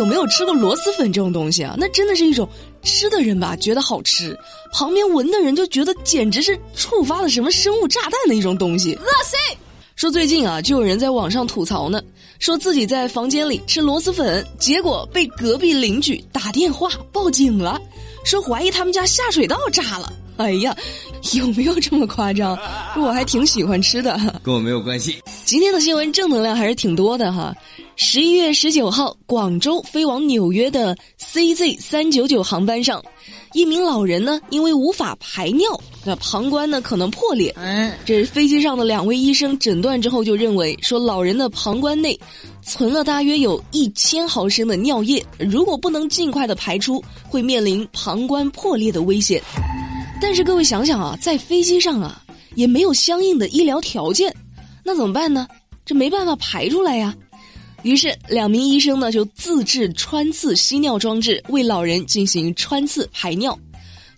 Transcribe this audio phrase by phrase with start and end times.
[0.00, 1.74] 有没有吃过螺蛳粉这种东西啊？
[1.76, 2.48] 那真的是一种
[2.82, 4.34] 吃的人吧觉得好吃，
[4.72, 9.58] 旁边闻的人就觉得简直是触发了什么生物炸弹的一种东西，恶心。
[9.96, 12.00] 说最近啊，就有人在网上吐槽呢，
[12.38, 17.78] 说自己在房间里吃螺蛳粉，结果被隔壁邻居打电话报警了，
[18.24, 20.10] 说怀疑他们家下水道炸了。
[20.38, 20.74] 哎呀，
[21.34, 22.58] 有没有这么夸张？
[22.96, 25.20] 我还挺喜欢吃的，跟我没有关系。
[25.44, 27.54] 今天的新闻正能量还是挺多的哈。
[28.02, 33.04] 十一月十九号，广州飞往纽约的 CZ 三九九航班上，
[33.52, 35.66] 一名老人呢，因为无法排尿，
[36.02, 37.54] 那膀胱呢可能破裂。
[37.58, 42.18] 嗯，这飞机上的两位医生诊断之后就认为，说老人的膀胱内
[42.62, 49.42] 存了大约有一千毫升的尿液，如果不能尽快的排出，会面临膀胱破裂的危险。
[50.22, 52.22] 但是各位想想啊，在飞机上啊，
[52.54, 54.34] 也没有相应的医疗条件，
[54.82, 55.46] 那怎么办呢？
[55.84, 57.14] 这没办法排出来呀。
[57.82, 63.58] 于是，两名医生呢就自制穿刺吸尿装置，为老人进行穿刺排尿。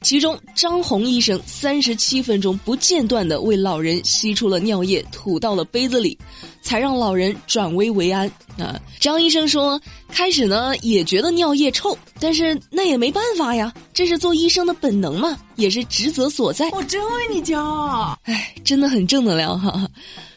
[0.03, 6.19] 其中，张红医生三十七分钟不间断的为老人吸出了尿液，吐到了杯子里，
[6.61, 8.29] 才让老人转危为安。
[8.59, 16.69] 啊，张医生说，开始呢也觉得尿液臭，但是那也没办法呀，这是做医生的本能嘛，也是职责所在。
[16.71, 19.89] 我真为你骄傲，哎，真的很正能量哈。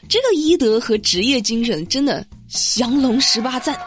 [0.07, 3.77] 这个医德和职业精神真的降龙十八赞。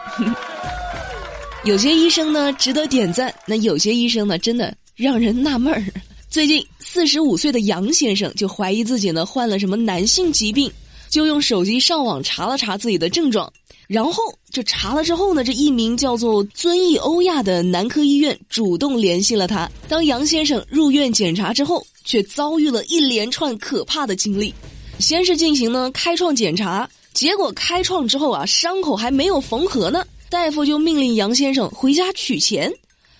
[1.65, 5.83] 有些医生呢值得点赞，那有些医生呢真的让人纳闷儿。
[6.29, 10.71] 最近四十五岁的杨先生就怀疑自己呢患了什么男性疾病，
[11.09, 13.51] 就用手机上网查了查自己的症状，
[13.87, 19.69] 然后就查了之后呢，这一名叫做遵义欧亚的男科医院主动联系了他。
[19.87, 24.53] 当杨先生入院检查之后，却遭遇了一连串可怕的经历。
[24.99, 32.71] 先是进行呢开创检查，结果开创之后啊，伤口还没有缝合呢，大夫就命令杨先生回家取钱。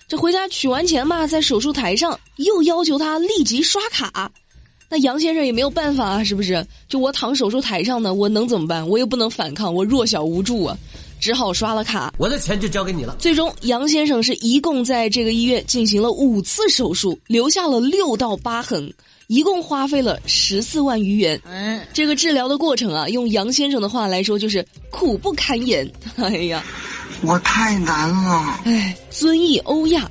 [0.08, 4.30] 这回家取完钱嘛，在手术台上又要求他立即刷卡。
[4.88, 6.66] 那杨先生也没有办法啊，是不是？
[6.88, 8.88] 就我躺手术台上呢，我能怎么办？
[8.88, 10.76] 我又不能反抗，我弱小无助啊，
[11.20, 12.12] 只好刷了卡。
[12.18, 13.14] 我的钱就交给你了。
[13.18, 18.92] 最终，杨先生是一共在这个医院进行了五次手术，留下了六道疤痕。
[19.30, 21.40] 一共花费了十四万余元。
[21.44, 25.88] 嗯，这个治疗的过程啊，用杨先生的话来说就是苦不堪言。
[26.18, 26.64] 哎呀，
[27.22, 28.60] 我太难了。
[28.64, 30.10] 哎，遵义欧亚，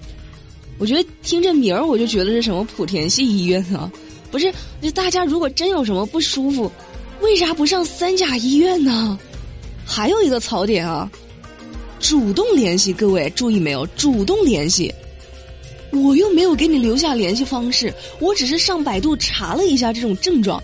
[0.78, 3.92] 我觉得听这名儿我就觉得是什么莆田系医院啊？
[4.32, 6.72] 不是，就大家如果真有什么不舒服，
[7.20, 9.20] 为啥不上三甲医院呢？
[9.86, 11.12] 还有一个槽点啊，
[12.00, 13.86] 主动联系，各位注意没有？
[13.98, 14.96] 主动联系。
[15.92, 20.62] 我又没有给你留下联系方式，我只是上百度查了一下这种症状，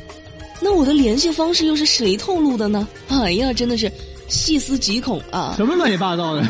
[0.62, 2.88] 那我的联系方式又是谁透露的呢？
[3.10, 3.92] 哎呀，真的是
[4.28, 5.54] 细思极恐啊！
[5.58, 6.46] 什么乱七八糟的？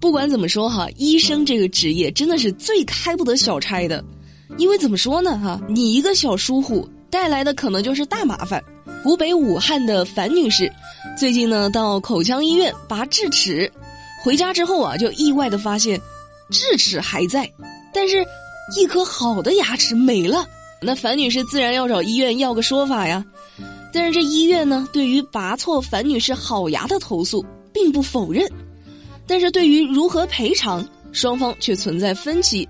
[0.00, 4.02] 不管怎么说哈，医生这个职业真的是最开不得小差的，
[4.56, 8.62] 因为怎么说呢哈，你一个小疏忽带来的可能就是大麻烦。
[9.02, 10.70] 湖北武汉的樊女士，
[11.18, 13.70] 最近呢到口腔医院拔智齿，
[14.22, 16.00] 回家之后啊就意外的发现，
[16.50, 17.50] 智齿还在。
[17.92, 18.24] 但是，
[18.76, 20.46] 一颗好的牙齿没了，
[20.80, 23.24] 那樊女士自然要找医院要个说法呀。
[23.92, 28.48] 但是这医院呢，对于拔错樊女士好牙的投诉并不否认，
[29.26, 32.68] 但是对于如何赔偿，双方却存在分歧。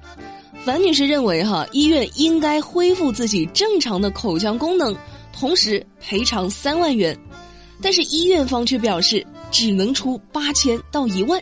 [0.64, 4.96] 樊女士认为，哈，医院应该恢复自己正常的口腔功能，
[5.38, 7.18] 同时赔偿三万元，
[7.82, 11.38] 但是医院方却表示只能出八千到一万。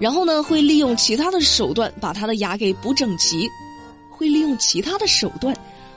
[0.00, 3.48] 然后呢，会利用其他的手段把他的牙给补整齐，
[4.10, 5.54] 会利用其他的手段。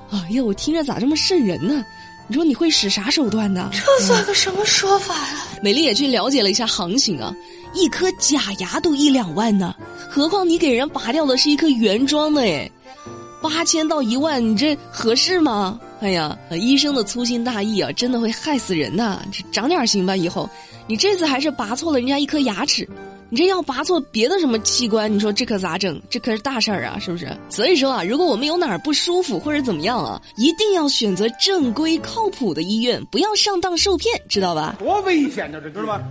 [0.09, 1.83] 哎呀，我听着咋这么瘆人呢？
[2.27, 3.69] 你说你会使啥手段呢？
[3.73, 5.47] 这算个什么说法呀？
[5.61, 7.33] 美丽也去了解了一下行情啊，
[7.73, 9.75] 一颗假牙都一两万呢，
[10.09, 12.71] 何况你给人拔掉的是一颗原装的哎，
[13.41, 15.79] 八千到一万，你这合适吗？
[15.99, 19.21] 哎呀，医生的粗心大意啊，真的会害死人呐！
[19.31, 20.49] 这长点心吧，以后
[20.87, 22.87] 你这次还是拔错了人家一颗牙齿。
[23.31, 25.99] 你这要拔错别的什么器官，你说这可咋整？
[26.09, 27.25] 这可是大事儿啊，是不是？
[27.49, 34.75] 所以说啊，如果我们有哪儿不舒服或者怎么样啊，一定要选择正规靠谱的医院，不要上当受骗，知道吧？
[34.79, 36.03] 多危险呢，这知道吧？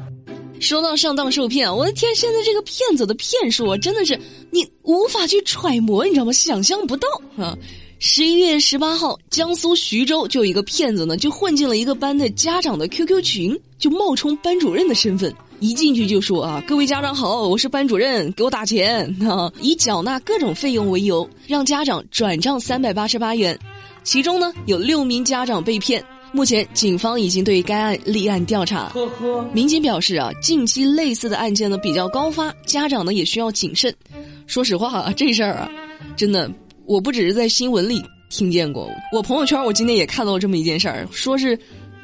[0.60, 4.18] 说到上当受骗，我的天，现在这个骗子的骗术啊，真的是
[4.50, 6.32] 你无法去揣摩，你知道吗？
[6.32, 7.06] 想象不到
[7.36, 7.54] 啊！
[7.98, 15.30] 十一月十八号，江苏徐州就有一个骗子呢，就混进了一个班的家长的 QQ 群，就冒充班主任的身份。
[15.60, 19.52] 一进去就说啊，各位家长好，我是班主任，给我打钱啊！
[19.60, 23.58] 以缴纳各种费用为由，让家长转账三百八十八元，
[24.02, 26.02] 其中呢有六名家长被骗，
[26.32, 28.88] 目前警方已经对该案立案调查。
[28.94, 33.94] 呵呵，民警表示啊，近期类似的案件呢比较高发，家长呢也需要谨慎。
[34.46, 35.70] 说实话啊，这事儿啊，
[36.16, 36.50] 真的
[36.86, 41.58] 我不只是在新闻里听见过，我朋友圈我今天也看到这么一件事儿，说是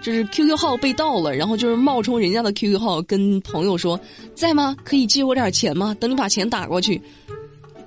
[0.06, 3.98] 就是 QQ 号被盗了，然后就是冒充人家的 QQ 号跟朋友说
[4.36, 4.76] 在吗？
[4.84, 5.96] 可以借我点钱吗？
[5.98, 7.02] 等你把钱打过去，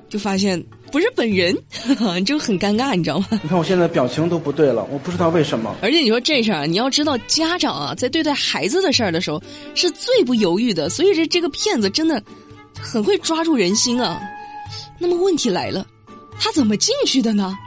[0.10, 0.62] 就发现
[0.92, 1.56] 不是本人，
[2.26, 3.28] 就很尴尬，你知道吗？
[3.42, 5.74] 你看我现在表情都不对了，我不知道为什么。
[5.82, 9.42] 而且你说这事儿啊，你要知道家长啊在对待孩子的事儿的时候
[9.74, 12.22] 是最不犹豫的，所以这这个骗子真的
[12.78, 14.22] 很会抓住人心啊。
[15.00, 15.88] 那么问题来了，
[16.38, 17.58] 他怎么进去的呢？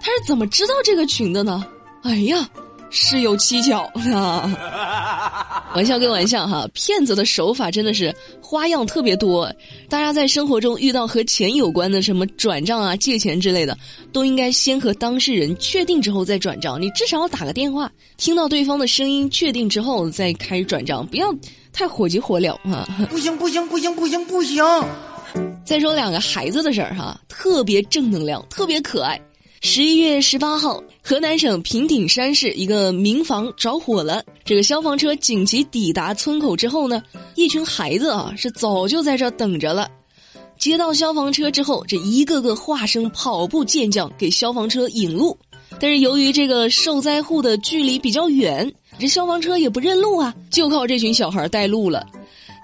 [0.00, 1.66] 他是怎么知道这个群的呢？
[2.02, 2.48] 哎呀，
[2.90, 5.64] 事有蹊跷啊！
[5.74, 9.50] 玩笑归玩笑哈，骗子的手法真的是花样特别多。
[9.88, 13.78] 大家在生活中遇到和钱有关的什么转账啊、借钱之类的，
[14.12, 16.80] 都应该先和当事人确定之后再转账。
[16.80, 21.32] 你至少要打个电话，听到对方的声音，确定之后再开始转账，不要
[21.72, 22.88] 太火急火燎啊！
[23.08, 24.64] 不行不行不行不行不行！
[25.64, 29.20] 再说两个孩子的事儿哈，特别正能量，特别可爱。
[29.62, 34.22] 十一月十八号，河南省平顶山市一个民房着火了。
[34.44, 37.02] 这个消防车紧急抵达村口之后呢，
[37.34, 39.90] 一群孩子啊是早就在这等着了。
[40.58, 45.36] 接到消防车之后，这一个个化身跑步健将，给消防车引路。
[45.80, 52.06] 但是由于这个受灾户的距离比较远，这消防车也不认路啊，就靠这群小孩带路了。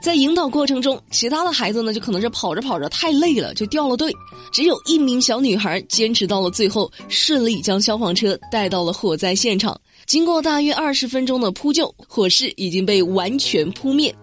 [0.02, 4.12] 在引导过程中，其他的孩子呢，就可能是跑着跑着太累了，就掉了队。
[4.52, 9.78] 只有一名小女孩坚持到了最后，顺利将消防车带到了火灾现场。
[10.06, 14.14] 经过大约二十分钟的扑救，火势已经被完全扑灭。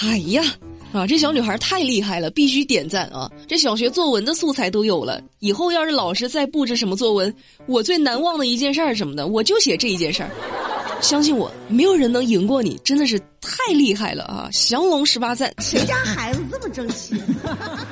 [0.00, 0.42] 哎呀，
[0.92, 3.30] 啊，这小女孩太厉害了，必须点赞啊！
[3.46, 7.32] 这小学作文的素材都有了，以后要是老师再布置什么作文，
[7.66, 10.30] 我最难忘的一件事儿什么的，我就写这一件事儿。
[11.00, 14.48] 相信我，没有人能赢过你，真的是太厉害了啊！
[14.52, 17.14] 降龙十八赞，谁家孩子这么争气？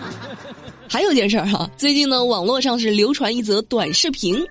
[0.88, 4.44] 还有件事儿哈，最近呢，网络上是流传一则短视频，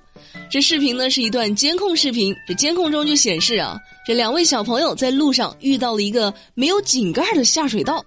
[0.50, 8.04] 这视频呢是一段监控视频，这监控中就显示啊，这两位小朋友在路上遇到了一个没有井盖的下水道，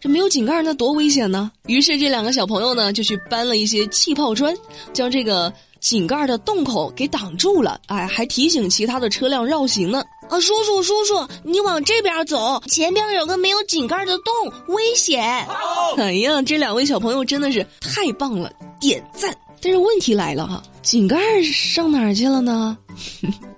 [0.00, 1.50] 这没有井盖那多危险呢！
[1.66, 4.56] 于是这两个小朋友呢就去搬了一些气泡砖，
[4.92, 10.02] 将这个井盖的洞口给挡住了，哎，还提醒其他的车辆绕行呢。
[10.28, 14.32] 啊，叔叔叔叔，你往这边走，前边有个没有井盖的洞，
[14.68, 15.24] 危险！
[15.98, 19.34] 哎呀，这两位小朋友真的是太棒了，点赞！
[19.62, 22.78] 但是问题来了哈，井盖上哪儿去了呢？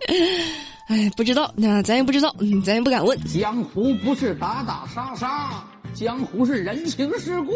[0.88, 3.18] 哎，不知道，那咱也不知道，嗯，咱也不敢问。
[3.24, 5.62] 江湖不是打打杀杀，
[5.94, 7.52] 江湖是人情世故。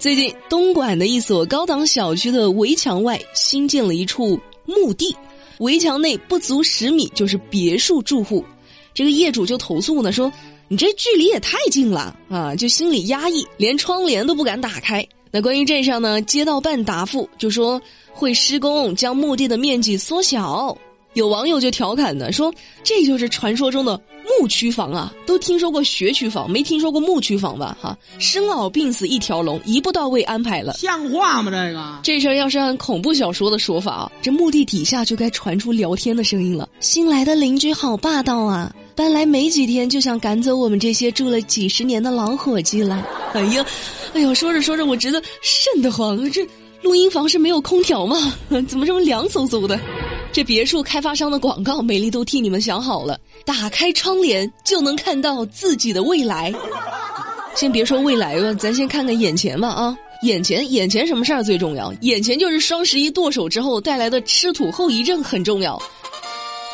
[0.00, 5.14] 最近，东莞的一所高档小区的围墙外新建了一处墓地。
[5.58, 8.42] 围墙内不足十米就是别墅住户，
[8.94, 10.32] 这个业主就投诉呢，说
[10.68, 15.06] 你这距离也太近了啊，就心里压抑，连窗帘都不敢打开。
[15.30, 17.78] 那关于这事呢，街道办答复就说
[18.10, 20.74] 会施工将墓地的面积缩小。
[21.14, 22.52] 有网友就调侃呢，说
[22.84, 24.00] 这就是传说中的
[24.38, 27.76] 牧区房啊，都听说过学区房，没听说过牧区房吧？
[27.80, 31.50] 哈，生老病死一条龙，一步到位安排了，像话吗？
[31.50, 36.68] 这个这事儿要是按恐怖小说的说法啊，这墓地底下就该传出聊天的声音了。
[36.78, 43.04] 新来的邻居好霸道啊，搬来没几天就想赶走我们这些住了几十年的老伙计了。
[43.32, 43.66] 哎呀，
[44.14, 46.46] 哎呦，说着说着我觉得瘆得慌，这
[46.82, 48.32] 录音房是没有空调吗？
[48.68, 49.78] 怎么这么凉飕飕的？
[50.32, 53.18] 这别墅开发商的广告，美丽都替你们想好了。
[53.44, 56.52] 打开窗帘就能看到自己的未来。
[57.56, 59.96] 先别说未来吧，咱先看看眼前吧啊！
[60.22, 61.92] 眼前，眼前什么事儿最重要？
[62.02, 65.80] 眼前就是双十一剁手之后带来的吃土后遗症很重要。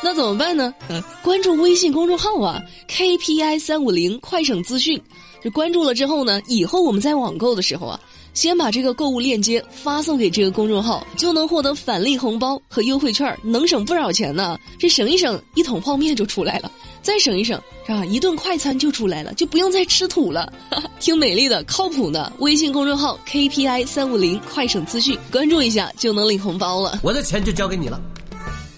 [0.03, 0.75] 那怎么办呢？
[0.91, 5.01] 嗯， 关注微信公众号啊，KPI 三五零快省资讯。
[5.43, 7.99] 就关注了之后呢，以后我们在网购的时候啊。
[8.37, 14.59] 先把这个购物链接发送给这个公众号，就能获得返利红包和优惠券，能省不少钱呢。
[14.79, 18.05] 这省一省，一桶泡面就出来了； 再省一省，是吧？
[18.05, 20.53] 一顿快餐就出来了，就不用再吃土了。
[21.01, 27.01] 听美丽的、靠谱的微信公众号 KPI 三五零快省资讯，关注一下就能领红包了。
[27.03, 27.99] 我的钱就交给你了。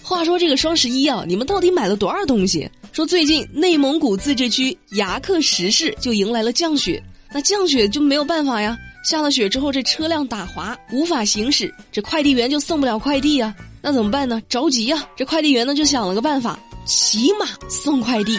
[0.01, 2.65] 话说这个双十一啊，你们到底买了多少东西？
[2.93, 8.77] 说最近内蒙古自治区牙克石市就迎来了降雪，那降雪就没有办法呀。
[9.03, 13.53] 下了雪之后，这车辆打滑，无法行驶，这快递员就送不了快递呀。
[13.81, 14.41] 那怎么办呢？
[14.49, 15.07] 着急呀！
[15.15, 18.37] 这快递员呢就想了个办法，骑马送快递。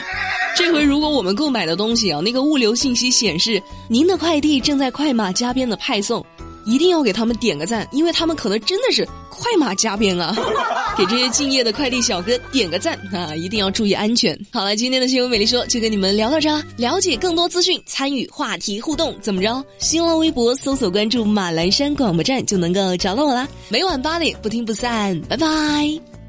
[0.54, 6.24] 这回如果我们购买的东西啊，那个物流信息显示您的快递正在快马加鞭的派送，
[6.66, 10.36] 一定要给他们点个赞，因为他们可能真的是快马加鞭啊。
[11.00, 13.35] 给这些敬业的快递小哥点个赞啊！
[13.35, 14.38] 一定要注意安全。
[14.52, 19.64] 好了，今天的新闻美丽说就跟你们聊到这，了解更多资讯，参与话题互动，怎么着？
[19.78, 23.49] 新浪微博搜索关注马栏山广播站就能够找到我啦。
[23.71, 26.19] 每晚八点不听不散，拜拜。